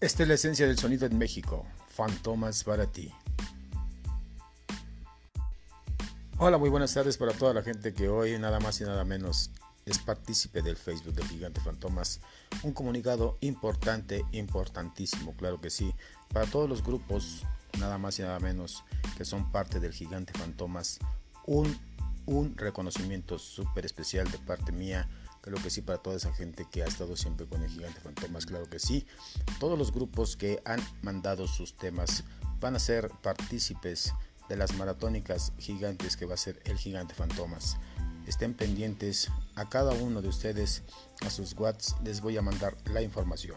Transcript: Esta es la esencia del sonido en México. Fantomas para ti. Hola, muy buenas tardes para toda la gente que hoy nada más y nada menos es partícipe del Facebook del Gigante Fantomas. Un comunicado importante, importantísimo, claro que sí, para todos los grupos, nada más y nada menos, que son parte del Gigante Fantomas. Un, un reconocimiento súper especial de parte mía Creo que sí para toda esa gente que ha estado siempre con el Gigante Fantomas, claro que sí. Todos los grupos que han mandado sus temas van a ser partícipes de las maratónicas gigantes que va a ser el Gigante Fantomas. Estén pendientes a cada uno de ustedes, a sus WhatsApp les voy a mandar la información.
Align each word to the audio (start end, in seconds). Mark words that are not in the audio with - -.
Esta 0.00 0.22
es 0.22 0.28
la 0.30 0.34
esencia 0.36 0.66
del 0.66 0.78
sonido 0.78 1.04
en 1.04 1.18
México. 1.18 1.66
Fantomas 1.90 2.64
para 2.64 2.86
ti. 2.86 3.12
Hola, 6.38 6.56
muy 6.56 6.70
buenas 6.70 6.94
tardes 6.94 7.18
para 7.18 7.32
toda 7.32 7.52
la 7.52 7.62
gente 7.62 7.92
que 7.92 8.08
hoy 8.08 8.38
nada 8.38 8.60
más 8.60 8.80
y 8.80 8.84
nada 8.84 9.04
menos 9.04 9.50
es 9.84 9.98
partícipe 9.98 10.62
del 10.62 10.78
Facebook 10.78 11.12
del 11.12 11.28
Gigante 11.28 11.60
Fantomas. 11.60 12.20
Un 12.62 12.72
comunicado 12.72 13.36
importante, 13.42 14.24
importantísimo, 14.32 15.36
claro 15.36 15.60
que 15.60 15.68
sí, 15.68 15.92
para 16.32 16.46
todos 16.46 16.66
los 16.66 16.82
grupos, 16.82 17.42
nada 17.78 17.98
más 17.98 18.18
y 18.18 18.22
nada 18.22 18.40
menos, 18.40 18.82
que 19.18 19.26
son 19.26 19.52
parte 19.52 19.80
del 19.80 19.92
Gigante 19.92 20.32
Fantomas. 20.32 20.98
Un, 21.44 21.78
un 22.30 22.56
reconocimiento 22.56 23.38
súper 23.38 23.84
especial 23.84 24.30
de 24.30 24.38
parte 24.38 24.72
mía 24.72 25.08
Creo 25.40 25.56
que 25.62 25.70
sí 25.70 25.80
para 25.80 25.98
toda 25.98 26.16
esa 26.16 26.32
gente 26.34 26.66
que 26.70 26.82
ha 26.82 26.86
estado 26.86 27.16
siempre 27.16 27.46
con 27.46 27.62
el 27.62 27.70
Gigante 27.70 28.00
Fantomas, 28.00 28.44
claro 28.44 28.68
que 28.68 28.78
sí. 28.78 29.06
Todos 29.58 29.78
los 29.78 29.92
grupos 29.92 30.36
que 30.36 30.60
han 30.66 30.80
mandado 31.02 31.48
sus 31.48 31.76
temas 31.76 32.24
van 32.60 32.76
a 32.76 32.78
ser 32.78 33.10
partícipes 33.22 34.12
de 34.50 34.56
las 34.56 34.74
maratónicas 34.76 35.52
gigantes 35.58 36.16
que 36.16 36.26
va 36.26 36.34
a 36.34 36.38
ser 36.38 36.60
el 36.64 36.76
Gigante 36.76 37.14
Fantomas. 37.14 37.78
Estén 38.26 38.52
pendientes 38.52 39.30
a 39.54 39.68
cada 39.68 39.94
uno 39.94 40.20
de 40.20 40.28
ustedes, 40.28 40.82
a 41.22 41.30
sus 41.30 41.54
WhatsApp 41.54 42.06
les 42.06 42.20
voy 42.20 42.36
a 42.36 42.42
mandar 42.42 42.76
la 42.92 43.00
información. 43.00 43.56